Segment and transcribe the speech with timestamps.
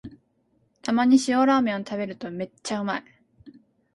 [0.81, 3.03] たまに塩ラーメンを食べるとめっちゃうまい